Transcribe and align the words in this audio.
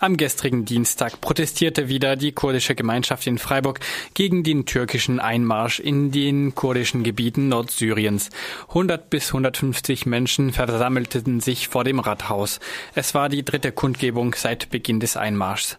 Am 0.00 0.16
gestrigen 0.16 0.64
Dienstag 0.64 1.20
protestierte 1.20 1.88
wieder 1.88 2.14
die 2.14 2.30
kurdische 2.30 2.76
Gemeinschaft 2.76 3.26
in 3.26 3.36
Freiburg 3.36 3.80
gegen 4.14 4.44
den 4.44 4.64
türkischen 4.64 5.18
Einmarsch 5.18 5.80
in 5.80 6.12
den 6.12 6.54
kurdischen 6.54 7.02
Gebieten 7.02 7.48
Nordsyriens. 7.48 8.30
100 8.68 9.10
bis 9.10 9.30
150 9.30 10.06
Menschen 10.06 10.52
versammelten 10.52 11.40
sich 11.40 11.66
vor 11.66 11.82
dem 11.82 11.98
Rathaus. 11.98 12.60
Es 12.94 13.12
war 13.14 13.28
die 13.28 13.44
dritte 13.44 13.72
Kundgebung 13.72 14.36
seit 14.36 14.70
Beginn 14.70 15.00
des 15.00 15.16
Einmarschs. 15.16 15.78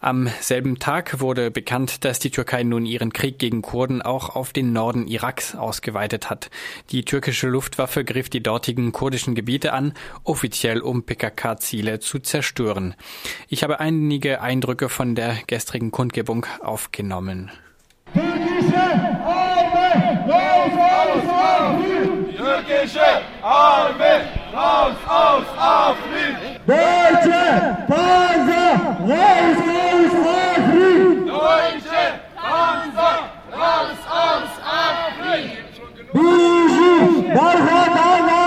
Am 0.00 0.28
selben 0.40 0.78
Tag 0.78 1.20
wurde 1.20 1.50
bekannt, 1.50 2.04
dass 2.04 2.18
die 2.18 2.30
Türkei 2.30 2.62
nun 2.62 2.86
ihren 2.86 3.12
Krieg 3.12 3.38
gegen 3.38 3.62
Kurden 3.62 4.02
auch 4.02 4.36
auf 4.36 4.52
den 4.52 4.72
Norden 4.72 5.06
Iraks 5.06 5.54
ausgeweitet 5.54 6.30
hat. 6.30 6.50
Die 6.90 7.04
türkische 7.04 7.48
Luftwaffe 7.48 8.04
griff 8.04 8.28
die 8.28 8.42
dortigen 8.42 8.92
kurdischen 8.92 9.34
Gebiete 9.34 9.72
an, 9.72 9.94
offiziell 10.22 10.80
um 10.80 11.04
PKK-Ziele 11.04 11.98
zu 12.00 12.18
zerstören. 12.18 12.94
Ich 13.48 13.62
habe 13.62 13.80
einige 13.80 14.40
Eindrücke 14.40 14.88
von 14.88 15.14
der 15.14 15.38
gestrigen 15.46 15.90
Kundgebung 15.90 16.46
aufgenommen. 16.60 17.50
Türkische 18.12 18.80
Armee, 19.24 20.30
raus 20.30 20.72
aus 20.78 21.28
Afrin! 21.28 22.34
Türkische 22.36 23.20
Armee, 23.42 24.20
raus 24.54 24.96
aus 25.06 25.44
Afrin! 25.58 26.36
Deutsche 26.66 27.76
Panzer, 27.88 28.96
raus 29.00 29.58
aus 29.68 30.14
Afrin! 30.26 31.26
Deutsche 31.26 32.04
Panzer, 32.36 33.18
raus 33.52 34.00
aus 34.08 34.52
Afrin! 34.64 35.50
Biji, 36.12 37.34
Barhadana 37.34 38.46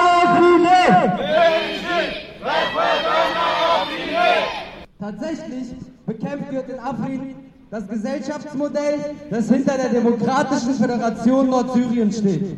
Tatsächlich 5.09 5.69
bekämpft 6.05 6.51
wird 6.51 6.69
in 6.69 6.79
Afrin 6.79 7.35
das 7.71 7.87
Gesellschaftsmodell, 7.87 9.15
das 9.31 9.49
hinter 9.49 9.75
der 9.75 9.89
Demokratischen 9.89 10.75
Föderation 10.75 11.49
Nordsyrien 11.49 12.11
steht. 12.11 12.57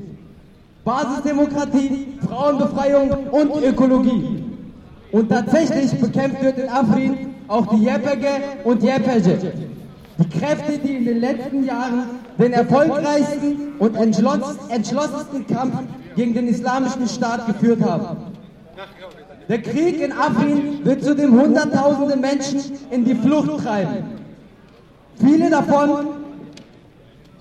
Basisdemokratie, 0.83 2.07
Frauenbefreiung 2.27 3.09
und 3.31 3.63
Ökologie. 3.63 4.44
Und 5.13 5.29
tatsächlich 5.29 5.97
bekämpft 5.97 6.44
wird 6.44 6.57
in 6.57 6.67
Afrin 6.67 7.35
auch 7.47 7.67
die 7.67 7.88
YPG 7.88 8.27
und 8.66 8.83
YPG. 8.83 9.52
Die 10.17 10.38
Kräfte, 10.38 10.77
die 10.77 10.95
in 10.97 11.05
den 11.05 11.19
letzten 11.22 11.63
Jahren 11.63 12.03
den 12.38 12.52
erfolgreichsten 12.52 13.75
und 13.79 13.95
entschlossensten 13.95 15.47
Kampf 15.47 15.75
gegen 16.17 16.33
den 16.33 16.49
islamischen 16.49 17.07
Staat 17.07 17.47
geführt 17.47 17.81
haben. 17.81 18.17
Der 19.50 19.61
Krieg 19.61 20.02
in 20.02 20.11
Afrin 20.11 20.84
wird 20.84 21.03
zudem 21.03 21.39
Hunderttausende 21.39 22.16
Menschen 22.16 22.61
in 22.89 23.03
die 23.03 23.16
Flucht 23.16 23.64
treiben. 23.64 24.03
Viele 25.17 25.50
davon 25.50 26.08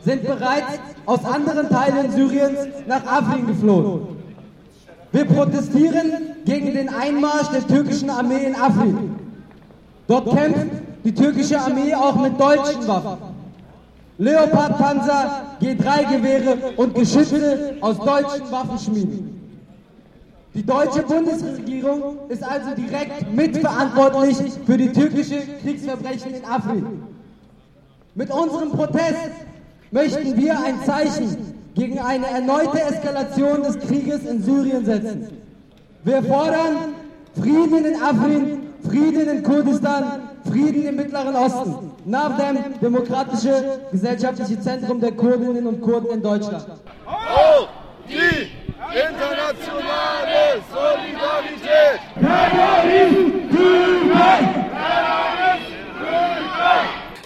sind 0.04 0.24
bereits 0.24 0.80
aus 1.06 1.24
anderen 1.24 1.68
Teilen 1.68 2.10
Syriens 2.10 2.58
nach 2.86 3.04
Afrin 3.06 3.46
geflohen. 3.46 4.20
Wir 5.12 5.24
protestieren 5.24 6.12
gegen 6.44 6.74
den 6.74 6.88
Einmarsch 6.88 7.48
der 7.48 7.66
türkischen 7.66 8.10
Armee 8.10 8.44
in 8.44 8.54
Afrin. 8.54 9.16
Dort 10.06 10.30
kämpft 10.30 10.66
die 11.04 11.14
türkische 11.14 11.60
Armee 11.60 11.94
auch 11.94 12.16
mit 12.16 12.38
deutschen 12.40 12.86
Waffen. 12.86 13.18
Leopardpanzer, 14.18 15.42
G3-Gewehre 15.62 16.56
und 16.76 16.94
Geschütze 16.94 17.76
aus 17.80 17.96
deutschen 17.98 18.50
Waffenschmieden. 18.50 19.39
Die 20.54 20.66
deutsche 20.66 21.02
Bundesregierung 21.02 22.28
ist 22.28 22.42
also 22.42 22.74
direkt 22.74 23.32
mitverantwortlich 23.32 24.36
für 24.66 24.76
die 24.76 24.92
türkische 24.92 25.42
Kriegsverbrechen 25.62 26.34
in 26.34 26.44
Afrin. 26.44 27.02
Mit 28.16 28.30
unserem 28.32 28.72
Protest 28.72 29.30
möchten 29.92 30.36
wir 30.36 30.58
ein 30.58 30.82
Zeichen 30.84 31.54
gegen 31.74 32.00
eine 32.00 32.26
erneute 32.26 32.80
Eskalation 32.80 33.62
des 33.62 33.78
Krieges 33.78 34.24
in 34.24 34.42
Syrien 34.42 34.84
setzen. 34.84 35.28
Wir 36.02 36.22
fordern 36.22 36.94
Frieden 37.40 37.84
in 37.84 38.02
Afrin, 38.02 38.62
Frieden 38.88 39.28
in 39.28 39.42
Kurdistan, 39.44 40.30
Frieden 40.50 40.86
im 40.86 40.96
Mittleren 40.96 41.36
Osten, 41.36 41.92
nach 42.06 42.36
dem 42.36 42.58
demokratische 42.80 43.80
gesellschaftliche 43.92 44.60
Zentrum 44.60 45.00
der 45.00 45.12
Kurdinnen 45.12 45.66
und 45.66 45.80
Kurden 45.80 46.10
in 46.10 46.22
Deutschland. 46.22 46.66
Oh, 47.06 47.66
die 48.08 48.48
Internationale 48.96 49.39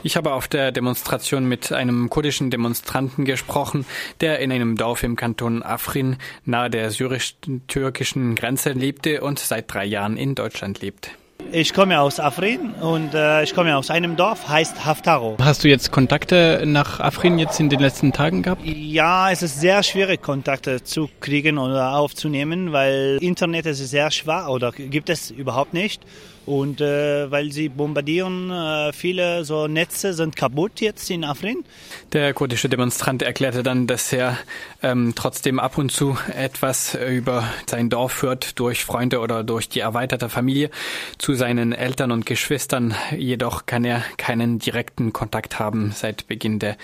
Ich 0.07 0.19
habe 0.19 0.35
auf 0.35 0.49
der 0.49 0.71
Demonstration 0.71 1.47
mit 1.49 1.73
einem 1.73 2.11
kurdischen 2.11 2.51
Demonstranten 2.51 3.25
gesprochen, 3.25 3.87
der 4.21 4.39
in 4.39 4.53
einem 4.53 4.77
Dorf 4.77 5.03
im 5.03 5.17
Kanton 5.17 5.63
Afrin 5.63 6.19
nahe 6.45 6.69
der 6.69 6.91
syrisch-türkischen 6.91 8.35
Grenze 8.35 8.73
lebte 8.73 9.23
und 9.23 9.39
seit 9.39 9.73
drei 9.73 9.87
Jahren 9.87 10.19
in 10.19 10.35
Deutschland 10.35 10.83
lebt. 10.83 11.11
Ich 11.53 11.73
komme 11.73 12.01
aus 12.01 12.19
Afrin 12.19 12.73
und 12.81 13.15
äh, 13.15 13.43
ich 13.43 13.55
komme 13.55 13.77
aus 13.77 13.91
einem 13.91 14.17
Dorf, 14.17 14.49
heißt 14.49 14.85
Haftaro. 14.85 15.37
Hast 15.41 15.65
du 15.65 15.69
jetzt 15.69 15.93
Kontakte 15.93 16.63
nach 16.67 17.01
Afrin 17.01 17.39
jetzt 17.39 17.61
in 17.61 17.69
den 17.69 17.81
letzten 17.81 18.13
Tagen 18.13 18.43
gehabt? 18.43 18.63
Ja, 18.65 19.31
es 19.31 19.43
ist 19.43 19.61
sehr 19.61 19.83
schwierig, 19.83 20.23
Kontakte 20.23 20.83
zu 20.83 21.09
kriegen 21.21 21.59
oder 21.59 21.97
aufzunehmen, 21.97 22.73
weil 22.73 23.19
Internet 23.21 23.67
ist 23.67 23.79
sehr 23.79 24.11
schwach 24.11 24.49
oder 24.49 24.73
gibt 24.73 25.11
es 25.11 25.31
überhaupt 25.31 25.75
nicht. 25.75 26.03
Und 26.47 26.81
äh, 26.81 27.31
weil 27.31 27.53
sie 27.53 27.69
bombardieren, 27.69 28.51
äh, 28.51 28.93
viele 28.93 29.45
so 29.45 29.67
Netze 29.67 30.13
sind 30.13 30.37
kaputt 30.37 30.81
jetzt 30.81 31.11
in 31.11 31.25
Afrin. 31.25 31.65
Der 32.13 32.35
kurdische 32.35 32.69
Demonstrant 32.69 33.23
erklärte 33.23 33.63
dann, 33.63 33.87
dass 33.87 34.13
er 34.13 34.37
ähm, 34.83 35.15
trotzdem 35.17 35.59
ab 35.59 35.79
und 35.79 35.91
zu 35.91 36.19
etwas 36.37 36.95
über 36.95 37.45
sein 37.67 37.89
Dorf 37.89 38.23
hört, 38.23 38.59
durch 38.59 38.85
Freunde 38.85 39.21
oder 39.21 39.43
durch 39.43 39.69
die 39.69 39.81
erweiterte 39.81 40.29
Familie 40.29 40.71
zu 41.17 41.35
seinen 41.35 41.73
Eltern 41.73 42.13
und 42.13 42.27
Geschwistern. 42.27 42.95
Jedoch 43.17 43.65
kann 43.65 43.85
er 43.85 44.03
keinen 44.19 44.59
direkten 44.59 45.13
Kontakt 45.13 45.59
haben 45.59 45.93
seit 45.95 46.27
Beginn 46.29 46.59
des 46.59 46.77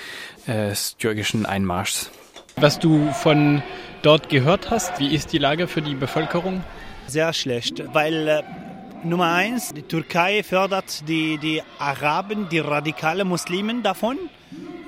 äh, 0.47 0.73
türkischen 0.99 1.45
Einmarschs. 1.45 2.11
Was 2.57 2.79
du 2.79 3.11
von 3.13 3.63
dort 4.03 4.29
gehört 4.29 4.71
hast, 4.71 4.99
wie 4.99 5.15
ist 5.15 5.33
die 5.33 5.39
Lage 5.39 5.69
für 5.69 5.83
die 5.83 5.95
Bevölkerung? 5.95 6.65
Sehr 7.07 7.33
schlecht, 7.33 7.83
weil 7.93 8.29
äh, 8.29 8.43
Nummer 9.03 9.33
eins, 9.33 9.73
die 9.73 9.83
Türkei 9.83 10.43
fördert 10.43 11.09
die, 11.09 11.39
die 11.39 11.63
Araben, 11.79 12.51
die 12.51 12.59
radikale 12.59 13.25
Muslimen 13.25 13.83
davon. 13.83 14.19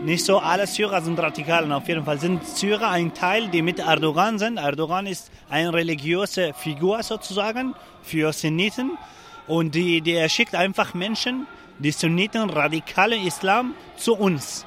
Nicht 0.04 0.26
so 0.26 0.38
alle 0.38 0.66
Syrer 0.66 1.00
sind 1.00 1.18
Radikalen, 1.18 1.72
auf 1.72 1.88
jeden 1.88 2.04
Fall 2.04 2.18
sind 2.20 2.46
Syrer 2.46 2.90
ein 2.90 3.14
Teil, 3.14 3.48
die 3.48 3.62
mit 3.62 3.78
Erdogan 3.78 4.38
sind. 4.38 4.58
Erdogan 4.58 5.06
ist 5.06 5.30
eine 5.48 5.72
religiöse 5.72 6.52
Figur 6.52 7.02
sozusagen 7.02 7.74
für 8.02 8.34
Sunniten 8.34 8.98
und 9.46 9.74
die, 9.74 10.02
die 10.02 10.12
er 10.12 10.28
schickt 10.28 10.54
einfach 10.54 10.92
Menschen, 10.92 11.46
die 11.78 11.90
Sunniten, 11.90 12.50
radikale 12.50 13.16
Islam, 13.16 13.74
zu 13.96 14.14
uns. 14.14 14.66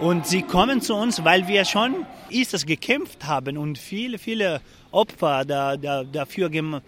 Und 0.00 0.26
sie 0.26 0.42
kommen 0.42 0.80
zu 0.80 0.94
uns, 0.94 1.22
weil 1.24 1.46
wir 1.46 1.66
schon 1.66 2.06
ISIS 2.30 2.64
gekämpft 2.64 3.26
haben 3.26 3.58
und 3.58 3.76
viele, 3.76 4.16
viele 4.16 4.62
Opfer 4.92 5.44
da, 5.44 5.76
da, 5.76 6.04
dafür 6.04 6.48
gemacht 6.48 6.82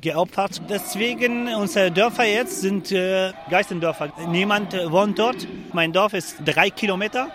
geopfert. 0.00 0.62
Deswegen 0.68 1.48
unsere 1.54 1.90
Dörfer 1.90 2.24
jetzt 2.24 2.60
sind 2.60 2.92
äh, 2.92 3.32
Geistendörfer. 3.50 4.12
Niemand 4.28 4.74
wohnt 4.90 5.18
dort. 5.18 5.46
Mein 5.72 5.92
Dorf 5.92 6.14
ist 6.14 6.36
drei 6.44 6.70
Kilometer 6.70 7.28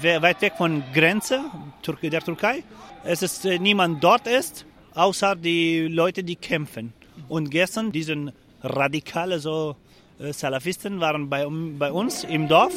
weit 0.00 0.40
weg 0.40 0.54
von 0.56 0.82
Grenze 0.94 1.44
der 2.02 2.20
Türkei. 2.22 2.62
Es 3.04 3.22
ist 3.22 3.44
äh, 3.44 3.58
niemand 3.58 4.02
dort 4.02 4.26
ist, 4.26 4.64
außer 4.94 5.36
die 5.36 5.88
Leute, 5.88 6.24
die 6.24 6.36
kämpfen. 6.36 6.92
Und 7.28 7.50
gestern 7.50 7.92
diesen 7.92 8.32
radikale 8.62 9.38
so 9.38 9.76
äh, 10.18 10.32
Salafisten 10.32 11.00
waren 11.00 11.28
bei, 11.28 11.46
bei 11.78 11.92
uns 11.92 12.24
im 12.24 12.48
Dorf 12.48 12.72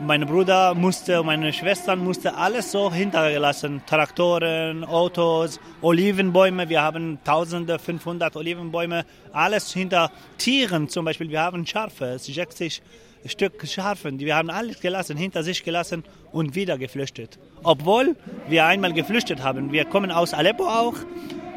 mein 0.00 0.26
Bruder 0.26 0.74
musste, 0.74 1.22
meine 1.22 1.52
Schwestern 1.52 2.02
musste 2.02 2.34
alles 2.34 2.72
so 2.72 2.92
hinterlassen. 2.92 3.82
Traktoren, 3.86 4.84
Autos, 4.84 5.60
Olivenbäume. 5.82 6.68
Wir 6.68 6.82
haben 6.82 7.18
tausende, 7.24 7.78
500 7.78 8.34
Olivenbäume. 8.36 9.04
Alles 9.32 9.72
hinter 9.72 10.10
Tieren 10.38 10.88
zum 10.88 11.04
Beispiel. 11.04 11.28
Wir 11.28 11.42
haben 11.42 11.66
Schafe, 11.66 12.18
60 12.18 12.82
Stück 13.26 13.66
Schafen. 13.66 14.18
Wir 14.18 14.36
haben 14.36 14.50
alles 14.50 14.80
gelassen, 14.80 15.16
hinter 15.16 15.42
sich 15.42 15.62
gelassen 15.62 16.04
und 16.32 16.54
wieder 16.54 16.78
geflüchtet. 16.78 17.38
Obwohl 17.62 18.16
wir 18.48 18.64
einmal 18.64 18.92
geflüchtet 18.92 19.42
haben. 19.42 19.72
Wir 19.72 19.84
kommen 19.84 20.10
aus 20.10 20.32
Aleppo 20.32 20.64
auch 20.64 20.94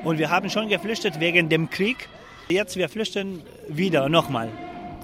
und 0.04 0.18
wir 0.18 0.30
haben 0.30 0.50
schon 0.50 0.68
geflüchtet 0.68 1.20
wegen 1.20 1.48
dem 1.48 1.70
Krieg. 1.70 2.10
Jetzt 2.50 2.76
wir 2.76 2.90
flüchten 2.90 3.42
wieder 3.70 4.10
nochmal 4.10 4.50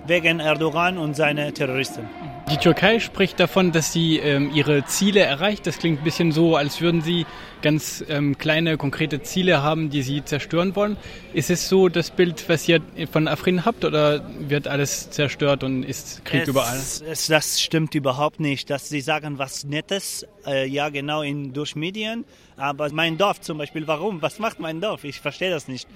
wegen 0.08 0.40
Erdogan 0.42 0.98
und 0.98 1.16
seine 1.16 1.54
Terroristen. 1.54 2.10
Die 2.52 2.58
Türkei 2.58 3.00
spricht 3.00 3.40
davon, 3.40 3.72
dass 3.72 3.94
sie 3.94 4.18
ähm, 4.18 4.50
ihre 4.54 4.84
Ziele 4.86 5.20
erreicht. 5.20 5.68
Das 5.68 5.78
klingt 5.78 6.02
ein 6.02 6.04
bisschen 6.04 6.32
so, 6.32 6.56
als 6.56 6.82
würden 6.82 7.02
sie 7.02 7.28
ganz 7.62 8.04
ähm, 8.10 8.40
kleine, 8.40 8.78
konkrete 8.78 9.22
Ziele 9.22 9.62
haben, 9.62 9.92
die 9.92 10.02
sie 10.02 10.26
zerstören 10.26 10.76
wollen. 10.76 10.98
Ist 11.34 11.52
es 11.52 11.70
so 11.70 11.90
das 11.90 12.10
Bild, 12.10 12.50
was 12.50 12.68
ihr 12.68 12.82
von 13.12 13.28
Afrin 13.28 13.66
habt, 13.66 13.86
oder 13.86 14.28
wird 14.40 14.68
alles 14.68 15.12
zerstört 15.12 15.64
und 15.64 15.84
ist 15.84 16.26
Krieg 16.26 16.44
es, 16.44 16.48
überall? 16.48 16.78
Es, 16.78 17.28
das 17.28 17.62
stimmt 17.62 17.94
überhaupt 17.94 18.40
nicht, 18.40 18.70
dass 18.72 18.90
sie 18.90 19.02
sagen 19.02 19.38
was 19.38 19.64
Nettes, 19.66 20.26
äh, 20.50 20.66
ja 20.68 20.90
genau 20.90 21.22
in, 21.22 21.54
durch 21.54 21.76
Medien, 21.76 22.26
aber 22.58 22.90
mein 22.92 23.18
Dorf 23.18 23.42
zum 23.42 23.58
Beispiel, 23.58 23.88
warum? 23.88 24.22
Was 24.22 24.40
macht 24.40 24.60
mein 24.60 24.82
Dorf? 24.82 25.04
Ich 25.04 25.20
verstehe 25.20 25.52
das 25.52 25.68
nicht. 25.68 25.88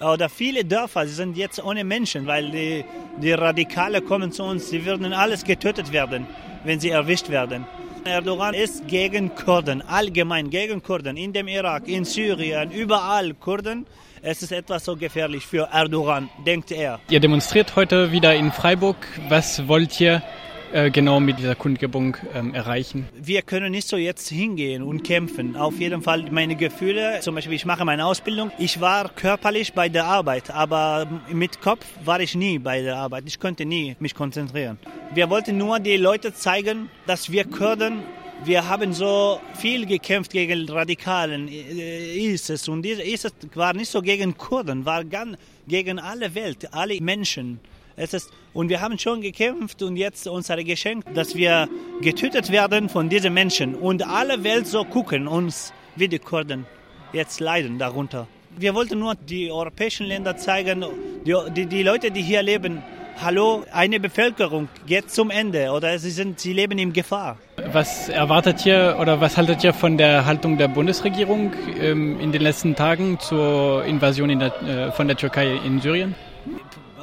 Oder 0.00 0.28
viele 0.28 0.64
Dörfer 0.64 1.06
sind 1.06 1.36
jetzt 1.36 1.62
ohne 1.62 1.84
Menschen, 1.84 2.26
weil 2.26 2.50
die, 2.50 2.84
die 3.22 3.32
Radikale 3.32 4.02
kommen 4.02 4.32
zu 4.32 4.42
uns, 4.42 4.68
sie 4.70 4.84
würden 4.84 5.12
alles 5.12 5.44
getötet 5.44 5.92
werden, 5.92 6.26
wenn 6.64 6.80
sie 6.80 6.90
erwischt 6.90 7.28
werden. 7.28 7.66
Erdogan 8.04 8.54
ist 8.54 8.88
gegen 8.88 9.34
Kurden, 9.34 9.82
allgemein 9.82 10.48
gegen 10.48 10.82
Kurden, 10.82 11.16
in 11.16 11.32
dem 11.32 11.48
Irak, 11.48 11.86
in 11.86 12.04
Syrien, 12.04 12.70
überall 12.70 13.34
Kurden. 13.34 13.86
Es 14.22 14.42
ist 14.42 14.52
etwas 14.52 14.84
so 14.84 14.96
gefährlich 14.96 15.46
für 15.46 15.68
Erdogan, 15.72 16.28
denkt 16.46 16.72
er. 16.72 17.00
Ihr 17.08 17.20
demonstriert 17.20 17.76
heute 17.76 18.12
wieder 18.12 18.34
in 18.34 18.52
Freiburg. 18.52 18.96
Was 19.28 19.66
wollt 19.68 19.98
ihr 20.00 20.22
äh, 20.72 20.90
genau 20.90 21.20
mit 21.20 21.38
dieser 21.38 21.54
Kundgebung 21.54 22.16
ähm, 22.34 22.54
erreichen? 22.54 23.08
Wir 23.14 23.42
können 23.42 23.72
nicht 23.72 23.88
so 23.88 23.96
jetzt 23.96 24.28
hingehen 24.28 24.82
und 24.82 25.02
kämpfen. 25.02 25.56
Auf 25.56 25.78
jeden 25.78 26.02
Fall 26.02 26.26
meine 26.30 26.56
Gefühle, 26.56 27.20
zum 27.20 27.34
Beispiel 27.34 27.54
ich 27.54 27.64
mache 27.64 27.84
meine 27.84 28.06
Ausbildung. 28.06 28.50
Ich 28.58 28.80
war 28.80 29.08
körperlich 29.08 29.72
bei 29.72 29.88
der 29.88 30.04
Arbeit, 30.04 30.50
aber 30.50 31.06
mit 31.32 31.60
Kopf 31.60 31.86
war 32.04 32.20
ich 32.20 32.34
nie 32.34 32.58
bei 32.58 32.82
der 32.82 32.96
Arbeit. 32.96 33.24
Ich 33.26 33.40
konnte 33.40 33.64
nie 33.64 33.96
mich 34.00 34.14
konzentrieren. 34.14 34.78
Wir 35.14 35.28
wollten 35.30 35.58
nur 35.58 35.80
die 35.80 35.96
Leute 35.96 36.32
zeigen, 36.34 36.88
dass 37.06 37.30
wir 37.30 37.44
Kurden 37.44 38.02
wir 38.42 38.66
haben 38.66 38.94
so 38.94 39.38
viel 39.54 39.84
gekämpft 39.84 40.32
gegen 40.32 40.66
Radikalen, 40.66 41.46
äh, 41.48 42.16
ISIS. 42.16 42.68
Und 42.68 42.86
ISIS 42.86 43.32
war 43.54 43.74
nicht 43.74 43.90
so 43.90 44.00
gegen 44.00 44.36
Kurden, 44.38 44.86
war 44.86 45.04
ganz 45.04 45.36
gegen 45.68 45.98
alle 45.98 46.34
Welt, 46.34 46.72
alle 46.72 46.98
Menschen. 47.02 47.60
Es 47.96 48.14
ist, 48.14 48.30
und 48.54 48.68
wir 48.68 48.80
haben 48.80 48.98
schon 48.98 49.20
gekämpft 49.20 49.82
und 49.82 49.96
jetzt 49.96 50.26
unser 50.26 50.62
Geschenk, 50.62 51.04
dass 51.14 51.34
wir 51.34 51.68
getötet 52.00 52.50
werden 52.50 52.88
von 52.88 53.08
diesen 53.08 53.34
Menschen 53.34 53.74
und 53.74 54.06
alle 54.06 54.42
Welt 54.44 54.66
so 54.66 54.84
gucken 54.84 55.28
uns, 55.28 55.72
wie 55.96 56.08
die 56.08 56.18
Kurden 56.18 56.66
jetzt 57.12 57.40
leiden 57.40 57.78
darunter. 57.78 58.26
Wir 58.56 58.74
wollten 58.74 58.98
nur 58.98 59.14
die 59.14 59.50
europäischen 59.50 60.06
Länder 60.06 60.36
zeigen, 60.36 60.84
die, 61.24 61.34
die, 61.54 61.66
die 61.66 61.82
Leute, 61.82 62.10
die 62.10 62.22
hier 62.22 62.42
leben, 62.42 62.82
hallo, 63.22 63.64
eine 63.72 64.00
Bevölkerung 64.00 64.68
geht 64.86 65.10
zum 65.10 65.30
Ende 65.30 65.70
oder 65.70 65.98
sie, 65.98 66.10
sind, 66.10 66.40
sie 66.40 66.52
leben 66.52 66.78
in 66.78 66.92
Gefahr. 66.92 67.36
Was 67.72 68.08
erwartet 68.08 68.64
ihr 68.64 68.96
oder 69.00 69.20
was 69.20 69.36
haltet 69.36 69.62
ihr 69.62 69.72
von 69.72 69.98
der 69.98 70.24
Haltung 70.24 70.56
der 70.58 70.68
Bundesregierung 70.68 71.52
ähm, 71.80 72.18
in 72.20 72.32
den 72.32 72.42
letzten 72.42 72.74
Tagen 72.74 73.18
zur 73.20 73.84
Invasion 73.84 74.38
der, 74.38 74.62
äh, 74.62 74.92
von 74.92 75.06
der 75.06 75.16
Türkei 75.16 75.60
in 75.64 75.80
Syrien? 75.80 76.14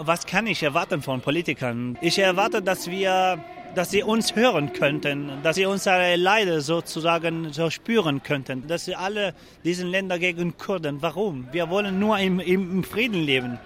Was 0.02 0.26
kann 0.26 0.48
ich 0.48 0.64
erwarten 0.64 1.02
von 1.02 1.22
Politikern? 1.22 1.98
Ich 2.02 2.20
erwarte, 2.20 2.62
dass 2.62 2.90
wir 2.90 3.40
dass 3.76 3.92
sie 3.92 4.02
uns 4.02 4.36
hören 4.36 4.74
könnten, 4.74 5.30
dass 5.44 5.56
sie 5.56 5.66
unsere 5.66 6.16
Leide 6.16 6.62
sozusagen 6.62 7.54
so 7.54 7.70
spüren 7.70 8.24
könnten, 8.24 8.66
dass 8.66 8.86
sie 8.86 8.96
alle 8.96 9.36
diesen 9.64 9.90
Länder 9.90 10.18
gegen 10.18 10.58
Kurden. 10.58 11.02
Warum? 11.02 11.48
Wir 11.52 11.70
wollen 11.70 12.00
nur 12.00 12.18
im, 12.18 12.40
im 12.40 12.84
Frieden 12.84 13.22
leben, 13.22 13.60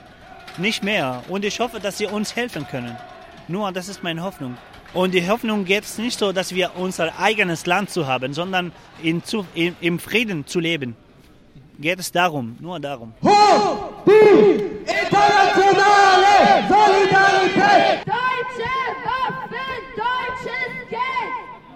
nicht 0.58 0.84
mehr. 0.84 1.24
Und 1.30 1.46
ich 1.46 1.62
hoffe, 1.62 1.80
dass 1.80 1.98
sie 1.98 2.08
uns 2.08 2.36
helfen 2.36 2.68
können. 2.68 2.98
Nur, 3.48 3.72
das 3.72 3.88
ist 3.88 4.04
meine 4.04 4.22
Hoffnung. 4.22 4.58
Und 4.94 5.14
die 5.14 5.30
Hoffnung 5.30 5.64
geht 5.64 5.86
es 5.86 5.98
nicht 5.98 6.20
so, 6.20 6.34
dass 6.34 6.54
wir 6.54 6.72
unser 6.76 7.18
eigenes 7.18 7.66
Land 7.66 7.90
zu 7.90 8.06
haben, 8.06 8.34
sondern 8.34 8.74
in, 9.02 9.24
zu, 9.24 9.46
in, 9.54 9.78
im 9.80 9.98
Frieden 9.98 10.46
zu 10.46 10.60
leben. 10.60 10.98
Geht 11.80 12.00
es 12.00 12.12
darum, 12.12 12.58
nur 12.60 12.80
darum. 12.82 13.14
Hoch 13.24 13.92
die 14.06 14.72
internationale 14.82 16.68
Solidarität! 16.68 18.06
Deutsche 18.06 18.74
Waffen, 19.06 19.82
deutsches 19.96 20.74
Geld! 20.90 21.34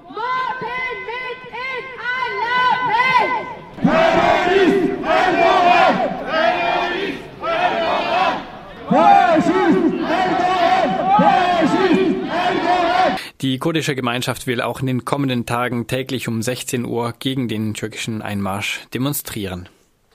Morden 0.10 0.96
mit 1.10 1.40
in 1.52 1.86
aller 2.16 2.72
Welt! 2.92 3.48
Terrorist 3.82 4.82
Erdogan! 5.16 5.94
Terrorist 6.30 7.24
Erdogan! 7.42 8.36
Faschist 8.90 9.94
Erdogan! 10.14 10.88
Faschist 11.18 12.16
Erdogan! 12.32 13.12
Die 13.46 13.60
kurdische 13.60 13.94
Gemeinschaft 13.94 14.48
will 14.48 14.60
auch 14.60 14.80
in 14.80 14.88
den 14.88 15.06
kommenden 15.06 15.46
Tagen 15.46 15.86
täglich 15.86 16.28
um 16.28 16.42
16 16.42 16.84
Uhr 16.84 17.14
gegen 17.20 17.48
den 17.48 17.76
türkischen 17.76 18.24
Einmarsch 18.24 18.80
demonstrieren. 18.92 19.70